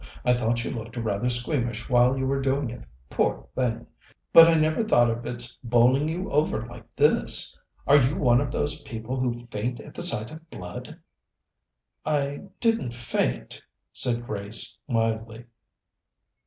[0.25, 3.85] I thought you looked rather squeamish while you were doing it, poor thing!
[4.33, 7.55] but I never thought of its bowling you over like this.
[7.85, 10.97] Are you one of those people who faint at the sight of blood?"
[12.03, 13.61] "I didn't faint,"
[13.93, 15.45] said Grace mildly.